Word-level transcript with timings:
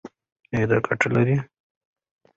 ایا 0.53 0.65
دا 0.69 0.77
ګټه 0.85 1.07
لري؟ 1.15 1.35